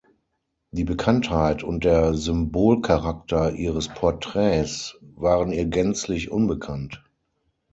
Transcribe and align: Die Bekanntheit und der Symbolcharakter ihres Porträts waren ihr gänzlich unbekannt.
Die 0.71 0.83
Bekanntheit 0.83 1.61
und 1.61 1.83
der 1.83 2.15
Symbolcharakter 2.15 3.51
ihres 3.53 3.87
Porträts 3.87 4.97
waren 5.11 5.51
ihr 5.51 5.65
gänzlich 5.65 6.31
unbekannt. 6.31 7.03